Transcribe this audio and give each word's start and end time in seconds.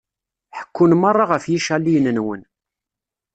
Ḥekkun 0.57 0.91
merra 1.01 1.25
ɣef 1.31 1.43
yicaliyen-nwen. 1.51 2.41